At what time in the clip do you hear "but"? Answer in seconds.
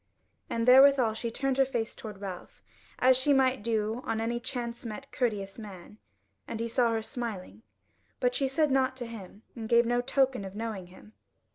8.19-8.33